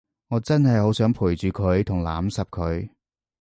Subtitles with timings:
[0.29, 2.89] 我真係好想陪住佢同攬實佢